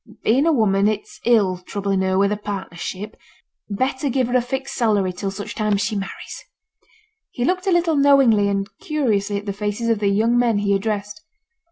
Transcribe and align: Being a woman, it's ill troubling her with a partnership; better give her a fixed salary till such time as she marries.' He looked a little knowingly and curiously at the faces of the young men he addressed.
Being 0.23 0.47
a 0.47 0.51
woman, 0.51 0.87
it's 0.87 1.19
ill 1.25 1.59
troubling 1.59 2.01
her 2.01 2.17
with 2.17 2.31
a 2.31 2.35
partnership; 2.35 3.15
better 3.69 4.09
give 4.09 4.29
her 4.29 4.35
a 4.35 4.41
fixed 4.41 4.73
salary 4.73 5.13
till 5.13 5.29
such 5.29 5.53
time 5.53 5.73
as 5.73 5.81
she 5.81 5.95
marries.' 5.95 6.43
He 7.29 7.45
looked 7.45 7.67
a 7.67 7.71
little 7.71 7.95
knowingly 7.95 8.49
and 8.49 8.67
curiously 8.79 9.37
at 9.37 9.45
the 9.45 9.53
faces 9.53 9.89
of 9.89 9.99
the 9.99 10.07
young 10.07 10.35
men 10.39 10.57
he 10.57 10.73
addressed. 10.73 11.21